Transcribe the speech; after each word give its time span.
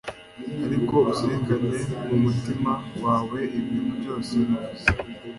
ariko 0.65 0.95
uzirikane 1.11 1.77
mumutima 2.07 2.71
wawe 3.03 3.39
ibintu 3.59 3.91
byose 3.99 4.33
navuze 4.49 4.87